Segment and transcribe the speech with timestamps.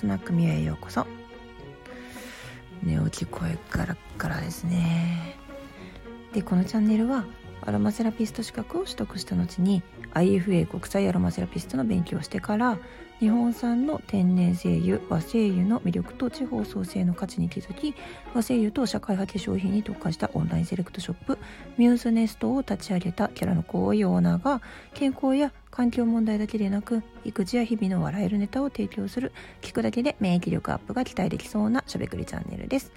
[0.00, 1.19] スナックミュへようこそ。
[6.40, 7.26] でこのチャンネルは
[7.60, 9.82] アロマセラピスト資格を取得した後に
[10.14, 12.78] IFA 国際アロマセラピストの勉強をしてから
[13.18, 17.94] 日本産の天然精油和精油の魅力と地方創生の価値に気づき
[18.32, 21.38] 和精油と社会派化粧品に特化したオンラインセレクトショップ
[21.76, 24.62] ミューズネストを立ち上げたキャラの多いオーナーが
[24.94, 32.90] 健康や環境問題だけでなく育児や日々の笑えるネタを提供する聞くだけで免疫力アップが期待できそうなしゃべくりチャンネルです。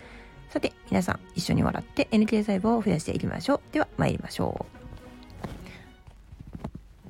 [0.53, 3.61] さて皆さん一緒に笑って NK 細胞を増やしていきましょう。
[3.71, 4.67] では参りましょ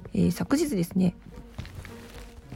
[0.06, 1.14] う、えー、昨日ですね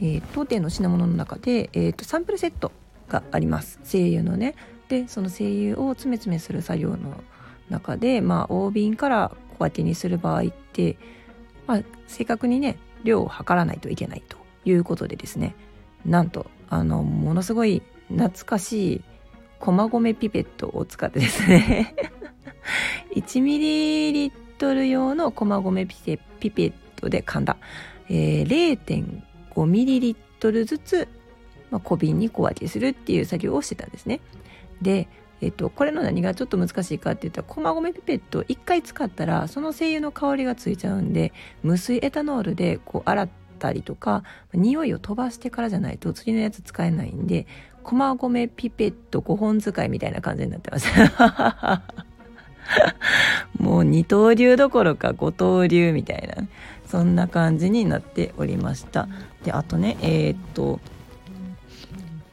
[0.00, 2.72] ー、当店の品物の中で、えーと、サンプルセット
[3.06, 3.80] があります。
[3.82, 4.54] 精油のね。
[4.88, 7.22] でその精油を詰め詰めする作業の
[7.68, 10.96] 中でまあ大瓶から小分けにする場合って、
[11.66, 15.54] まあ、正確にね量を測らないといけないということでですね。
[16.06, 19.02] なんとあのものすごい懐かしい
[19.60, 21.94] 駒込ピペットを使ってですね
[23.14, 25.86] 1ミリリットル用の駒込
[26.40, 27.56] ピペットで噛んだ、
[28.08, 29.10] えー、
[29.54, 31.08] 5ミリリットルずつ、
[31.70, 34.20] まあ、小瓶に小分けするっていう作業をしてたんですね。
[34.82, 35.08] で、
[35.40, 43.28] えっと、これの何がちょっと難しいかって言ったら駒込ピペット1回使ったらその精油の香りがついちゃうんで無水エタノールでこう洗っ
[43.58, 47.46] たりとか匂いを飛ばしてからじゃないと次のやつ使えないんで
[47.82, 50.88] 駒込ピペット5本使いみたいな感じになってます。
[53.58, 56.46] もう二刀流どころか五刀流みたいな
[56.86, 59.08] そんな感じになっておりました
[59.44, 60.80] であとねえー、っと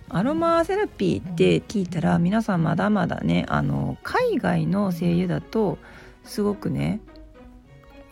[0.09, 5.77] アロマセラピーって聞いたら皆さんまだまだねあの海外の声優だと
[6.23, 7.01] すごくね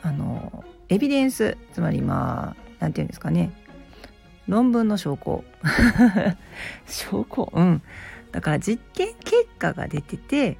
[0.02, 3.52] あのエビデンスつまりまあ何て言うんですかね
[4.48, 5.44] 論文の証拠
[6.86, 7.52] 証拠？
[7.54, 7.82] うん
[8.32, 10.58] だから実験結果が出てて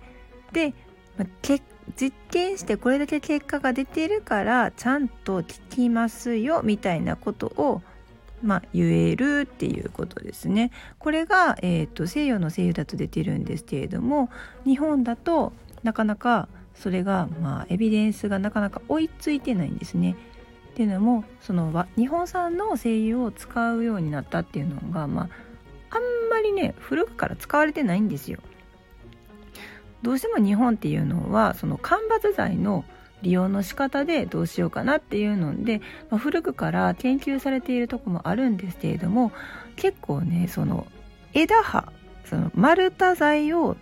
[0.52, 0.74] で
[1.18, 1.28] まあ、
[1.96, 7.82] 実験してこれだけ結果が出てるからちゃんと聞きますよみたいなことを
[8.42, 10.72] まあ、言えるっていうことですね。
[11.00, 14.30] これが、えーと、西洋の西洋だと出てるんですけれども
[14.66, 20.18] 日本だとなかなかそれが、まあ、エビデンスがなかなか追いついてないんですね。
[20.74, 25.30] っていうのもその日本産の精油を使うようになったっていうのが、ま
[25.92, 26.02] あ、あん
[26.32, 28.40] まりね古くから使われてないんですよ。
[30.02, 32.86] どうしても日本っていうのはその間伐材の
[33.22, 35.80] 利用の仕方でどうしようかなっていうので、
[36.10, 39.32] まあ、古くから研究されているとこもあるんですけれども
[39.76, 40.88] 結構ねその
[41.34, 41.94] 枝葉
[42.26, 43.78] その丸太材を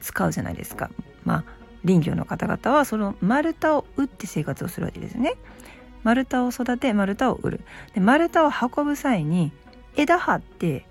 [0.00, 0.90] 使うじゃないですか。
[1.24, 1.44] まあ
[1.84, 5.34] 林業の方々はその丸太を打って生活をするわけですね。
[6.02, 7.60] 丸太を育て丸太を売る。
[7.94, 9.52] で丸太を運ぶ際に
[9.96, 10.86] 枝葉って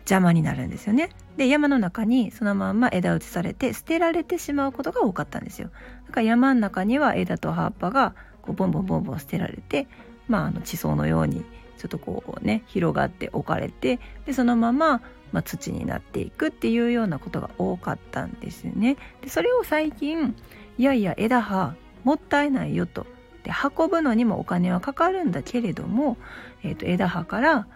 [0.00, 1.10] 邪魔になるんですよね。
[1.36, 5.70] で山の中にそのまんま枝打ちされて捨てられてしまうことが多かったんですよ。
[6.06, 9.86] だから山の中には枝と葉っぱがこうボンボンボンボン捨てられて、
[10.28, 11.44] まあ、あの地層のように
[11.78, 18.96] ちょっとこうね広がって置かれてでそのまま、まあ、土になっていくっていうようなことが多かったんですね。
[19.22, 20.36] でそれを最近
[20.78, 23.06] いやいや枝葉もったいないよと。
[23.44, 26.16] で運ぶのにもお金はかかるんだけれども、
[26.62, 27.66] えー、と枝葉から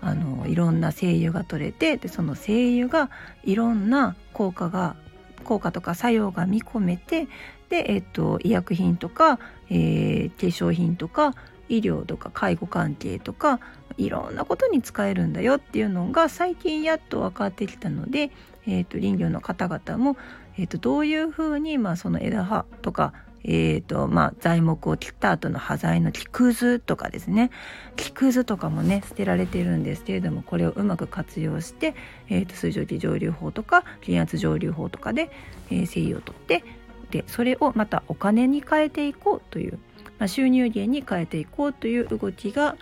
[0.00, 3.10] あのいろんな精油が取れてでその精油が
[3.42, 4.96] いろんな効果が
[5.44, 7.26] 効果とか作用が見込めて
[7.70, 9.38] で、えっと、医薬品とか、
[9.70, 11.34] えー、化粧品とか
[11.68, 13.60] 医療とか介護関係とか
[13.96, 18.30] いろんなことに使えるんだよっていうのが最近やっと分かってきたので、
[18.66, 20.16] えーと、林業の方々も、
[20.58, 27.50] えーとどういうふうに、まあ、その枝葉とかえーとまあ、材木を切った後の端材の木くずとかですね
[27.94, 31.94] 木くずとかもね捨てられてるんですけれどもこれをうまく活用して、
[32.30, 35.30] えーと、水蒸気蒸留法とか減圧蒸留法とかで、
[35.70, 36.64] えー、繊維を取って
[37.10, 39.78] でそれをまたお金に変えていこうという、
[40.18, 42.76] まあ、収入源に変えていこうという動きが、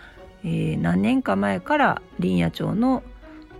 [0.45, 3.03] えー、何年か前から林野庁の、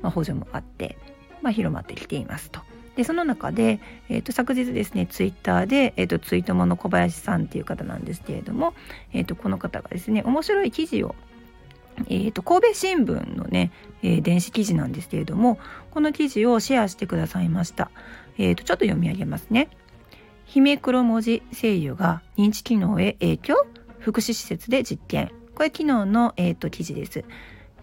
[0.01, 0.97] まあ、補助もあって、
[1.41, 2.61] まあ、広まってきていますと。
[2.95, 3.80] でその中で、
[4.10, 8.74] えーと、昨日ですねツイッターで、えーと、ツイートもの小林さんっていう方なんですけれども、
[9.13, 11.16] えーと、この方がですね面白い記事を
[12.07, 15.60] えーと、神戸新聞のね、えー、電子記事なんですけれども
[15.92, 17.92] この記事をシェアしてくださいました、
[18.40, 19.69] えーと、ちょっと読み上げますね。
[20.45, 23.56] 姫黒文字声優が認知機能へ影響？
[24.00, 25.31] 福祉施設で実験。
[25.54, 27.24] これ昨日の、えーと記事です。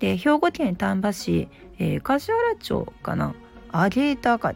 [0.00, 1.48] で兵庫県丹波市、
[1.78, 3.34] えー、柏原町かな？
[3.70, 4.54] アゲーターか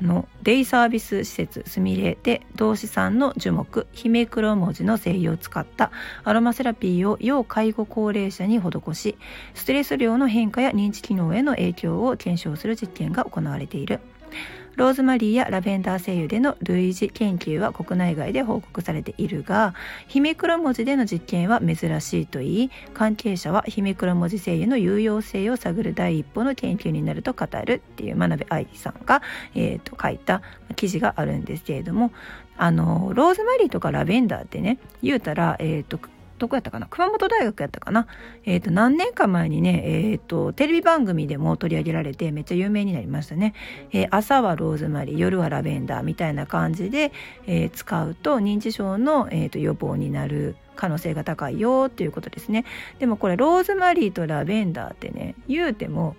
[0.00, 5.90] のデイサービス施設すみれで同志さんの樹木ヒメクロモジの精油を使った
[6.24, 9.16] アロマセラピーを要介護高齢者に施し
[9.54, 14.00] ストレス量の変化や認知機能への影響を検証する実験が行われている。
[14.76, 19.74] ローズマリーやラベンダー精油での類似研究は国内外で報告されているが
[20.08, 29.22] ヒメクロモジでの実験は珍しいといい関係者はヒメクロモジ精油の有用性を探る第一歩の研究になると語るっていう真鍋愛さんが、
[29.54, 30.42] えー、と書いた
[30.76, 32.12] 記事があるんですけれども
[32.56, 35.98] あのローズマリーとかラベンダーってね言うたら、えーと
[36.44, 36.86] どこやったかな？
[36.88, 38.06] 熊本大学やったかな？
[38.44, 43.54] えっ、ー、と、何年か前にね、えっ、ー、と、テレビ番組でも取り上げられてめっちゃ有名になりましたね。
[43.92, 47.12] えー、朝はローズマリー、夜はラベンダーみたいな感じで、
[47.46, 52.66] え使うと認知症の、えーと、予防になる可能性が高いよっていうことですね。
[52.98, 56.14] でもこれローズマリーとラベンダーってね、言うても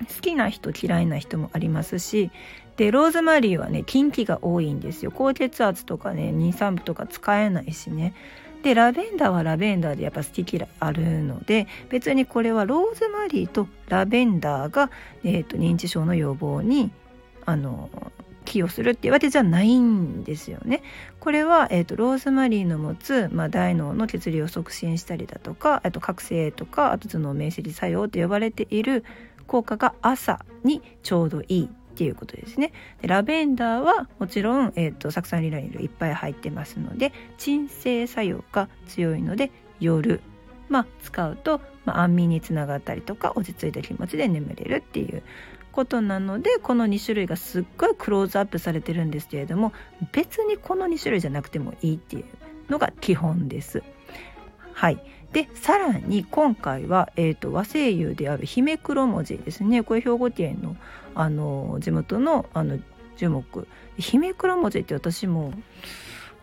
[0.00, 2.30] 好きな人嫌いな人もありますし
[2.76, 8.14] でローズマリーはね禁忌が多いんですよ高血圧とかね妊産婦とか使えないしね
[8.62, 14.90] でラベンダーはラベンダーでやっぱ好き嫌いあるので別にこれはローズマリーとラベンダーが、
[15.24, 16.90] えーと、認知症の予防に
[17.46, 17.90] あの
[18.44, 20.82] 寄与するっていうわけじゃないんですよね。
[21.20, 29.04] これは、えーと、ローズマリーの持つ、まあ、大脳の血流を促進したりだとかあと覚醒とかあと頭脳明晰作用と呼ばれている
[29.46, 32.72] 効果が朝にちょうどいいっていうことですね。
[33.02, 39.50] でラベンダーはもちろん、えーと、酢酸リラニルいっぱい入ってますので鎮静作用が強いので
[39.80, 40.20] 夜、
[40.68, 45.24] まあ、使うと、まあ、安眠につながったりとか落ち着いた気持ちで眠れるっていう
[45.72, 49.72] ことなのでこの2種類がすっごいクローズアップされてるんですけれども
[50.12, 52.24] 別にこの2種類じゃなくてもいいっていう
[52.70, 53.82] のが基本です。
[54.72, 59.82] はいでさらに今回は、えーと、和声優である姫黒文字ですね。
[59.82, 60.76] これ兵庫県の
[61.14, 62.78] あの地元のあの
[63.16, 63.66] 樹木。
[63.98, 65.52] 姫黒文字って私も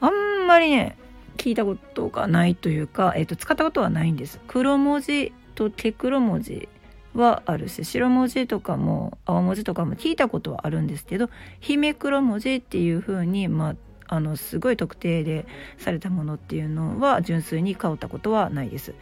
[0.01, 0.97] あんまりね
[1.37, 4.39] 聞いたことがないというか、えーと、使ったことはないんです。
[4.47, 6.69] 黒文字と手黒文字
[7.15, 11.29] はあるし白文字とかも青文字とかも聞いたことはあるんですけど
[11.61, 13.75] 姫黒文字っていう風にまあ
[14.07, 15.45] あのすごい特定で
[15.77, 18.93] されたものっていうのは純粋に香ったことはないです。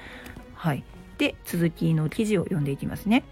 [0.54, 0.84] はい、
[1.18, 3.24] で続きの記事を読んでいきますね。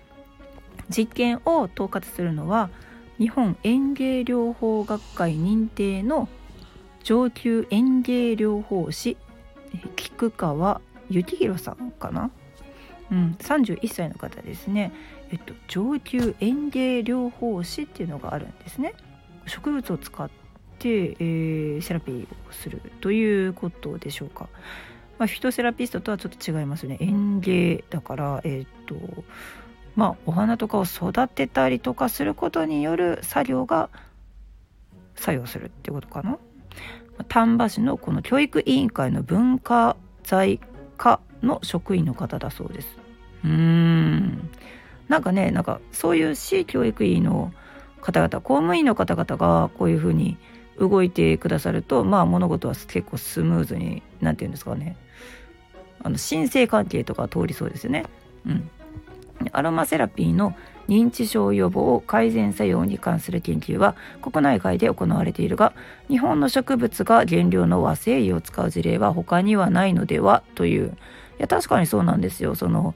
[0.89, 2.69] 実験を統括するのは
[3.17, 6.27] 日本園芸療法学会認定の
[7.03, 9.17] 上級園芸療法士
[9.95, 12.31] 菊川幸宏さんかな、
[13.11, 14.91] うん、31歳の方ですね、
[15.31, 18.93] えっと、上級園芸療法士っていうのがあるんですね
[19.45, 20.29] 植物を使っ、
[20.89, 24.49] えー、セラピーをするということでしょうか。
[25.17, 28.95] まあ、フィトセラピストとはちょっと違いますね園芸だからえっ、と
[29.95, 33.89] まあお花とかを育てたりとかすることによる作業が
[35.15, 36.37] 作用するってことかな。
[37.27, 40.59] 丹波市のこの教育委員会の文化財
[40.97, 42.97] 課の職員の方だそうです。
[43.43, 44.49] うーん
[45.07, 47.53] なんかねなんかそういう市教育委員の
[48.01, 50.37] 方々公務員の方々がこういうふうに
[50.79, 54.95] 動いてくださるとまあ物事は結構スムーズに何て言うんですかね。
[56.03, 58.05] あの申請関係とか通りそうですよね。
[58.45, 58.69] うん、
[59.51, 60.55] アロマセラピーの
[60.87, 65.73] 認知症予防改善作用に関する研究は国内外で行われているが
[66.09, 70.97] 日本の植物が原料の和精油を使う事例は他にはないのではという。
[71.39, 72.55] いや確かにそうなんですよ。
[72.55, 72.93] その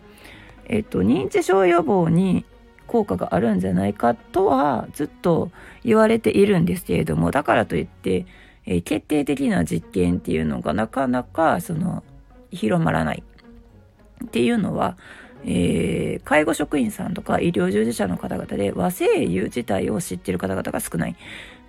[0.65, 2.45] えっと認知症予防に
[2.87, 5.51] 効果があるんじゃないかとはずっと
[5.83, 8.25] 言われているんですけれどもだからといって、
[8.65, 12.03] えー、決定的な実験っていうのがなかなかその
[12.51, 13.23] 広まらない
[14.23, 14.97] っていうのは、
[15.43, 21.15] えー、介護職員さんとか医療従事者の方々で和製油自体を知っている方々が少ない。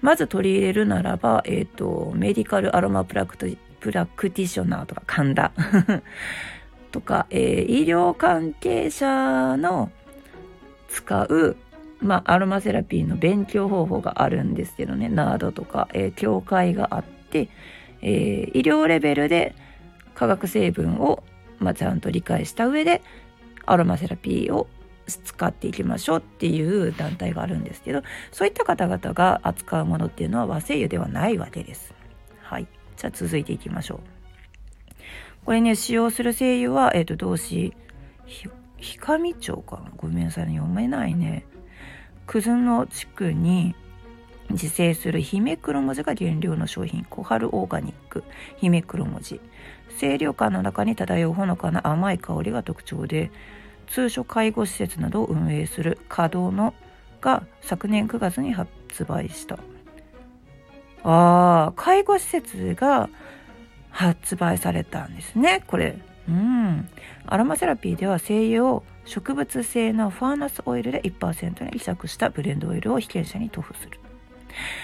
[0.02, 5.52] まず取り入れるならば、えっ、ー、と、メディカルアロマプラクテプラクティショナーとか神田
[6.90, 9.90] とか、えー、医療関係者の
[10.88, 11.56] 使う、
[12.00, 17.48] まあ、アロマセラピーの勉強方法があるんですけどね、ナードとか、えー、教会があって、
[18.02, 19.54] えー、医療レベルで
[20.14, 21.22] 化学成分を、
[21.58, 23.02] まあ、ちゃんと理解した上で、
[23.64, 24.68] アロマセラピーを
[25.06, 28.02] 使っていきましょうっていう団体があるんですけど、
[28.32, 31.94] そういった方々が扱うものっていうのは和製油ではないわけです。
[32.42, 32.66] はい。
[32.96, 34.00] じゃあ続いていきましょう。
[35.44, 37.72] これね、使用する精油は、えっ、ー、と、動詞、
[38.80, 39.90] 氷上町かな？
[39.96, 41.44] ごめんなさい、読めないね。
[42.26, 43.74] くずの地区に
[44.50, 48.24] 自生する姫黒文字が原料の商品小春オーガニック。
[48.56, 49.40] 姫黒文字。
[49.98, 53.30] 清涼感の中に漂うほのかな甘い香りが特徴で
[53.86, 56.74] 通所介護施設などを運営する稼働の
[57.20, 59.58] が昨年9月に発発売した。
[61.04, 63.10] あー介護施設が
[63.90, 65.98] 発売されたんですねこれ。
[66.28, 66.88] うん。
[67.26, 74.00] アロマセラピーでは精油を植物性のファーナスオイルで1%に希釈したブレンドオイルを被験者に塗布する。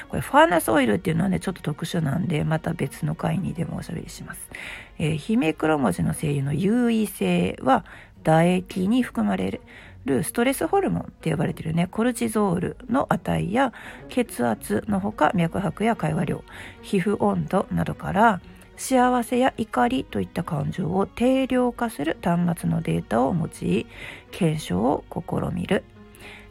[0.08, 4.50] これファーナスオイルっていうのはねちょっと特殊なんでまた別の回にでもおしゃべりします、
[4.99, 7.84] えー、ヒメクロ文字の精油の優位性は
[8.22, 9.61] 唾液に含まれ
[10.04, 13.72] るストレスホルモンって呼ばれてるねコルチゾールの値や
[14.08, 16.44] 血圧のほか脈拍や会話量
[16.82, 18.40] 皮膚温度などから
[18.83, 23.87] 幸せや怒りといった感情を定量化する端末のデータを用い
[24.33, 25.21] 検証を試
[25.55, 25.85] みる。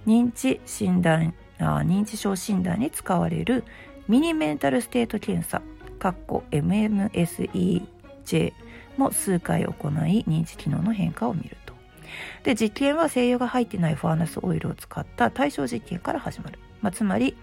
[0.08, 3.66] 認知診断あ認知症診断に使われる
[4.08, 5.62] ミニメンタルステート検査
[6.00, 7.84] MMSEJ
[8.96, 11.74] も数回行い認知機能の変化を見ると。
[12.44, 17.36] で実験は精油が入ってないファーナスオイルを使った対象実験から始まる、まあ、つまり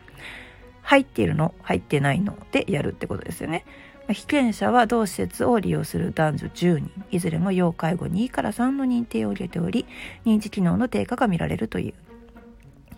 [0.81, 3.67] 入っているの入ってないのでやるってことですよね。
[4.09, 6.91] 被験者は同施設を利用する男女10人。
[7.11, 9.87] いずれも要介護2から3の認定を入れており
[10.25, 12.08] 認知機能の低下が見られるという。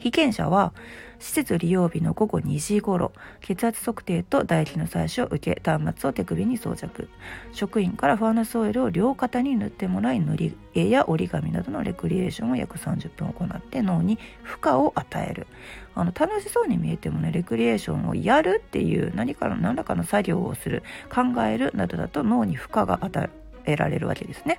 [0.01, 0.73] 被験者は
[1.21, 7.09] 施設利用日の午後2時頃血圧測定と唾液の採取を受け端末を手首に装着。
[7.53, 15.47] 職員からファーナスオイルを両肩に塗ってもらい塗り絵や折り紙などのレクリエーションを約30分行って脳に負荷を与える。
[15.95, 23.29] あの楽しそうに見えてもねレクリエーションをやるっていう何かの何らかの作業をする考えるなどだと脳に負荷が与
[23.67, 24.59] えられるわけですね。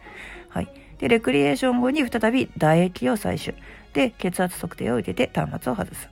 [0.50, 0.72] はい、
[1.02, 3.58] でレクリエーション後に再び唾液を採取。
[3.94, 6.10] で血圧測定を受けて端末を外す。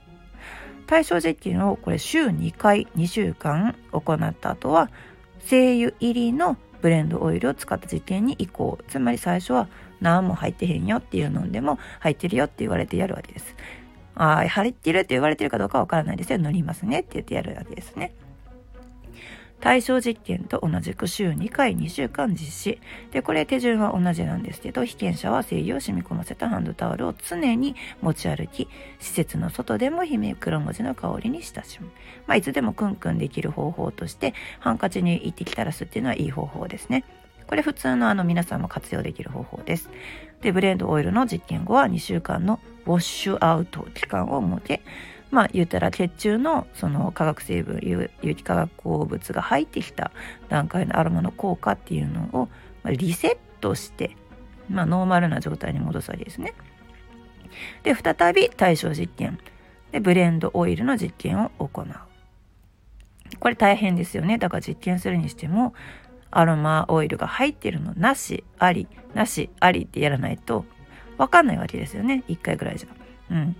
[0.86, 4.90] 対象実験をこれ週2回2週間行った後は
[5.38, 8.78] 精油入りのブレンドオイルを使った実験に移行。
[8.88, 9.68] つまり最初は
[10.00, 13.54] 何も入ってへんよっていうのでも入ってるよって言われてやるわけです
[14.14, 18.12] ああ入ってるって言われてるかどうかわからないですよ塗りますねって言ってやるわけですね。
[19.60, 22.80] 対象実験と同じく週2回2週間実施。
[23.12, 31.90] でこれ手順は同じなんですけど被験者は精油を染み込ませたハンドタオルを常に持ち歩き施設の外でも姫黒文字の香りに親しむ、
[32.26, 37.04] まあ、いつでもクンクンできる方法としてハンカチに行ってきたらすっていうのはいい方法ですね。
[37.50, 39.90] これ普通のあの皆さんも活用できる方法です。
[40.40, 44.82] で、ブレンドオイルの実験後は2週間のウォッシュアウト期間を設け、
[45.30, 50.10] まあ言ったら血中のその化学成分有機化学鉱物が入ってきた
[50.48, 52.48] 段階のアロマの効果っていうのを
[52.82, 54.16] まリセットして、
[54.68, 56.54] まあ、ノーマルな状態に戻すわけですね。
[57.82, 59.38] で再び対象実験
[59.92, 61.86] でブレンドオイルの実験を行う。
[63.38, 64.38] これ大変ですよね。
[64.38, 65.74] だから実験するにしても
[66.30, 70.64] アロマオイルが入ってるのなしありなしありってやらないと
[71.18, 73.34] 分かんないわけですよね1回ぐらいじゃ。
[73.34, 73.56] うん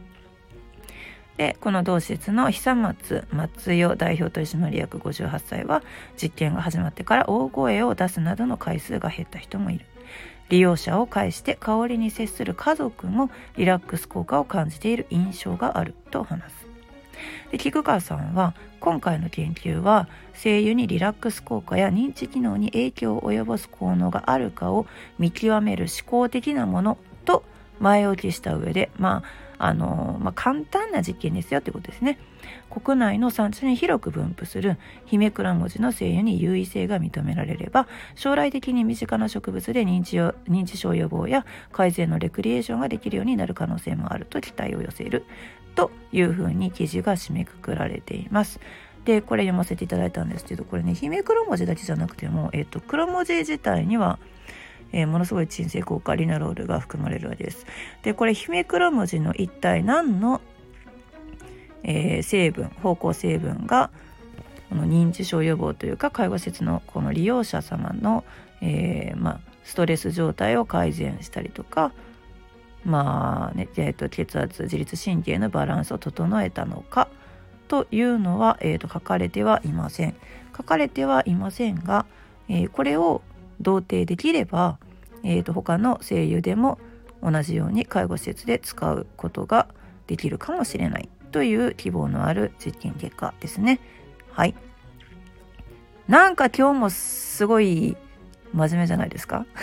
[1.40, 5.82] でこの同施設の久松松代代表取締役58歳は
[6.22, 9.86] 実験が始まってから大声を出すなどの回数が減った人もいる。
[10.50, 16.66] 利用者を介して香りに接する家族もリラックス効果を感じている印象があると話す。
[17.52, 24.84] で菊川さんは今回の研究は精油にリラックス効果や認知機能に影響を及ぼす効能があるかを
[25.18, 27.44] 見極める思考的なものと
[27.78, 32.18] 前置きした上でまああのまあ、簡単な実験ですよってことですね。
[32.70, 40.18] 国内の産地に広く分布するヒメクラ文字の精油に優位性が認められれば将来的に身近な植物で認知
[40.50, 45.26] 認知症予防や改善のレクリエーションができるようになる可能性もあると期待を寄せる
[45.74, 48.60] というふうに記事が締めくくられています。
[49.04, 54.18] でこれ読ませていただいたんですけどこれね姫黒文字だけじゃなくても、えっと、黒文字自体には
[54.92, 57.66] えー、ものすごい鎮静効果リナロールが含まれるわけです。
[58.02, 60.40] でこれヒメクロムジの一体何の、
[61.82, 63.90] えー、成分方向成分が
[64.68, 68.24] この認知症予防というか介護施設のこの利用者様の、
[68.60, 71.92] えー、まあ、ストレス状態を改善したりとか
[72.84, 77.08] まあね、えーと、血圧自律神経のバランスを整えたのか
[77.68, 80.14] というのは、えーと、書かれてはいません。
[80.56, 82.06] 書かれてはいませんが、
[82.48, 83.22] えー、これを
[83.60, 84.78] 同定できれば、
[85.22, 86.78] えー、と他の声優でも
[87.22, 89.68] 同じように介護施設で使うことが
[90.06, 93.80] できるかもしれないという希望のある実験結果ですね。
[94.32, 94.54] はい。
[96.08, 97.96] なんか今日もすごい
[98.52, 99.46] 真面目じゃないですか？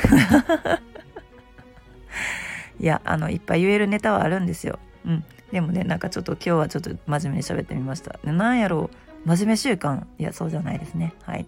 [2.80, 4.78] いや、あの、いっぱい言えるネタはあるんですよ。
[5.06, 5.24] うん。
[5.52, 8.20] でもね、なんかちょっと今日はちょっと真面目に喋ってみました。
[8.24, 8.92] なんやろ
[9.26, 10.04] う、真面目習慣。
[10.20, 11.14] いや、そうじゃないですね。
[11.24, 11.48] はい。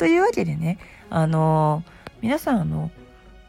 [0.00, 0.78] というわけでね、
[1.10, 2.90] あのー、皆さん、あの、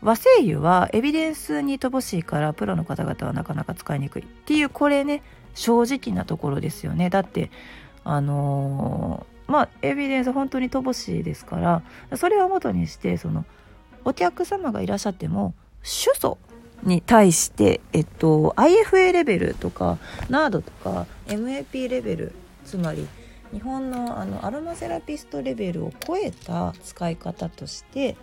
[0.01, 5.21] 和製油はエビデンスに乏しいからプロの方々はなかなか使いにくいっていうこれね
[5.53, 7.09] 正直なところですよね。
[7.09, 7.51] だって
[8.03, 13.45] あのー、まあエビデンス本当に乏しいですからそれをもとにしてその
[14.03, 15.53] お客様がいらっしゃっても
[15.83, 16.37] 主訴
[16.83, 22.33] に対して、えっと、IFA レベルとか NARD とか MAP レベル
[22.65, 23.07] つまり
[23.53, 28.15] 日本のあのアロマセラピストレベルを超えた使い方として、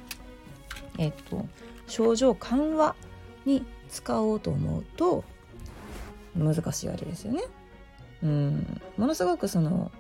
[0.99, 1.47] えっと、
[1.87, 2.97] 症状緩和
[3.45, 5.25] に使おうと思うと
[6.37, 7.43] 難しいわけですよね。
[8.23, 9.93] うんものすごくその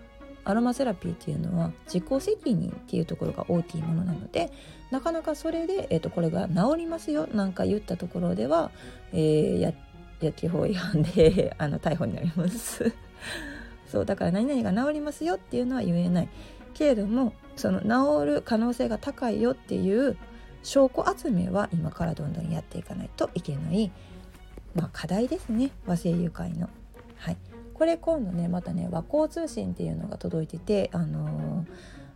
[0.44, 4.50] アロマセラピーっていうのは自己責任っていうところが大きいものなので
[4.90, 8.70] なかなかそれで、えーと、これが治りますよなんか言ったところでは、
[9.12, 9.72] えー、や
[10.20, 12.92] 薬機法違反であの逮捕になります
[13.90, 16.28] そうだから何々が治りますよっていうのは言えない
[16.74, 20.16] けれどもその治る可能性が高いよっていう
[20.62, 23.90] 証拠集めは今からどんどんやっていかないといけない、
[24.74, 26.68] まあ、課題ですね和製油会の。
[27.16, 27.36] はい、
[27.74, 31.66] これ今度ねまたね和光通信っていうのが届いてて、あのー、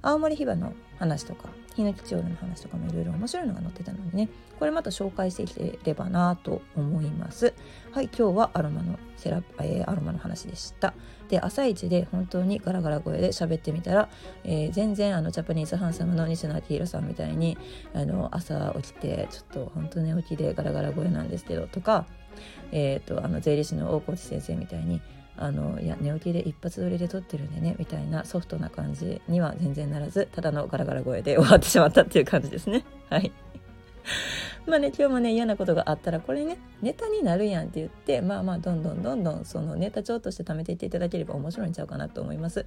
[0.03, 4.29] 青森ヒバの話とかヒノキチオールの話とかもいろいろ面白いのが載ってたのでね
[4.59, 7.55] これまた紹介していければなと思います。
[7.91, 10.95] はい今日はアロマのセラ、えー、アロマの話でした。
[11.29, 14.09] で朝一で本当にガラガラ声で喋ってみたら、
[14.45, 17.57] えー、全然あのジャパニーズハンサムの西野明宏さんみたいに
[17.95, 22.07] あの朝起きてちょっと本当寝起きでガラガラ声なんですけどとか
[22.73, 25.01] えーと、あの税理士の大河内先生みたいに
[25.37, 32.85] あのいや寝起きで一発撮りで撮ってるんでねみたいなソフトな感じには全然ならずただのガラガラ声で終わってしまったっていう感じですね。
[33.09, 33.33] はい。
[34.67, 42.67] まあね今日もね嫌なことがあったらこれねネタになるやんって言ってまあまあどんどんどんどんそのネタ帳として貯めていっていただければ面白いんちゃうかなと思います。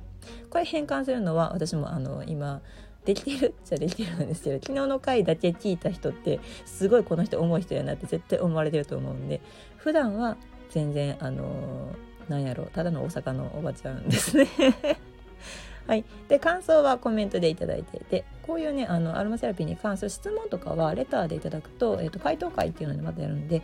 [0.50, 2.62] これ変換するのは私もあの今
[3.06, 9.42] できてるっちゃできてるんですけど昨日の回だけ聞いた人ってすごいこの人重い人やなって絶対思われてると思うんで
[9.78, 10.38] 普段は
[10.72, 14.48] 全然あのーなんやろただの大阪のおばちゃんですね
[15.88, 23.62] はい、で感想はコメントでいいていてこういうねあのアロマセラピーに関する質問とかはレターでいただくと,、えーと、回答会っていうのでまたやるんで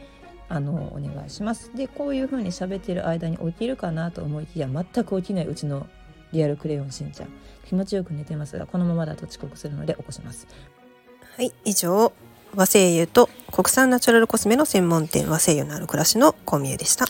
[0.48, 1.76] あのお願いします。
[1.76, 5.88] でこういう風に喋ってる間に起きるかなと思いきや全く起きないうちの
[6.32, 7.30] リアルクレヨンしんちゃん
[7.66, 10.48] 気持ちよく寝てますがこのままだと遅刻するので起こします。
[11.36, 12.12] はい以上
[12.56, 17.06] 和製油と国産ナチュラルコスメの専門店和製油のある暮らしのコミュでした。